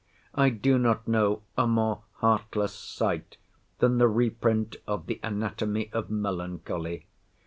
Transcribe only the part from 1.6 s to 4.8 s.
more heartless sight than the reprint